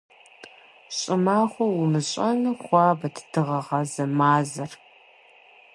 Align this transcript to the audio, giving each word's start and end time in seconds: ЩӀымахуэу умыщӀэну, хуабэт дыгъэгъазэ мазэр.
ЩӀымахуэу 0.97 1.77
умыщӀэну, 1.83 2.59
хуабэт 2.63 3.17
дыгъэгъазэ 3.31 4.05
мазэр. 4.17 4.71